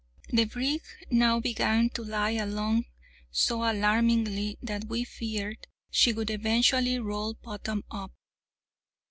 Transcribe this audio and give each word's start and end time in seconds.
The 0.29 0.45
brig 0.45 0.81
now 1.11 1.39
began 1.39 1.91
to 1.91 2.03
lie 2.03 2.31
along 2.31 2.85
so 3.29 3.61
alarmingly 3.71 4.57
that 4.63 4.85
we 4.85 5.03
feared 5.03 5.67
she 5.91 6.11
would 6.11 6.31
eventually 6.31 6.97
roll 6.97 7.35
bottom 7.35 7.83
up. 7.91 8.11